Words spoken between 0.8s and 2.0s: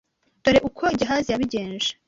Gehazi yabigenje